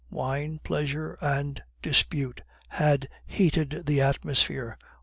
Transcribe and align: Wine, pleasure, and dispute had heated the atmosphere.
Wine, 0.09 0.59
pleasure, 0.63 1.15
and 1.21 1.61
dispute 1.83 2.41
had 2.69 3.07
heated 3.27 3.83
the 3.85 4.01
atmosphere. 4.01 4.79